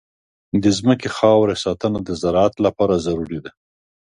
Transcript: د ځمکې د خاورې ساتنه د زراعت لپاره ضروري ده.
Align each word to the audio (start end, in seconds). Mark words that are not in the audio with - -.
د 0.63 0.65
ځمکې 0.77 1.07
د 1.11 1.13
خاورې 1.17 1.55
ساتنه 1.63 1.99
د 2.03 2.09
زراعت 2.21 2.55
لپاره 2.65 3.03
ضروري 3.05 3.39
ده. 3.45 3.51